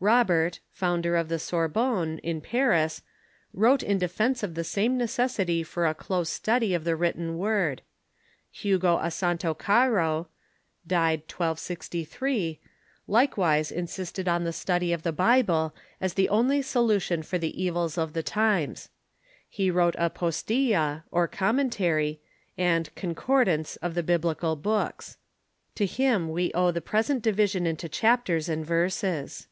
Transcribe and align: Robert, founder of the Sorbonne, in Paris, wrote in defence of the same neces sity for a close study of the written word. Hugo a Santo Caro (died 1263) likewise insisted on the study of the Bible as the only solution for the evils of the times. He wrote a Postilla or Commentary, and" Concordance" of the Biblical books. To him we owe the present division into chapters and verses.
Robert, 0.00 0.60
founder 0.70 1.16
of 1.16 1.30
the 1.30 1.38
Sorbonne, 1.38 2.18
in 2.18 2.42
Paris, 2.42 3.00
wrote 3.54 3.82
in 3.82 3.96
defence 3.96 4.42
of 4.42 4.54
the 4.54 4.62
same 4.64 4.98
neces 4.98 5.42
sity 5.42 5.64
for 5.64 5.86
a 5.86 5.94
close 5.94 6.28
study 6.28 6.74
of 6.74 6.84
the 6.84 6.94
written 6.94 7.38
word. 7.38 7.80
Hugo 8.52 8.98
a 8.98 9.10
Santo 9.10 9.54
Caro 9.54 10.28
(died 10.86 11.20
1263) 11.20 12.60
likewise 13.06 13.72
insisted 13.72 14.28
on 14.28 14.44
the 14.44 14.52
study 14.52 14.92
of 14.92 15.04
the 15.04 15.12
Bible 15.12 15.74
as 16.02 16.12
the 16.14 16.28
only 16.28 16.60
solution 16.60 17.22
for 17.22 17.38
the 17.38 17.62
evils 17.64 17.96
of 17.96 18.12
the 18.12 18.22
times. 18.22 18.90
He 19.48 19.70
wrote 19.70 19.96
a 19.96 20.10
Postilla 20.10 21.04
or 21.10 21.26
Commentary, 21.26 22.20
and" 22.58 22.94
Concordance" 22.94 23.76
of 23.76 23.94
the 23.94 24.02
Biblical 24.02 24.54
books. 24.54 25.16
To 25.76 25.86
him 25.86 26.28
we 26.28 26.52
owe 26.52 26.70
the 26.70 26.82
present 26.82 27.22
division 27.22 27.64
into 27.64 27.88
chapters 27.88 28.50
and 28.50 28.66
verses. 28.66 29.46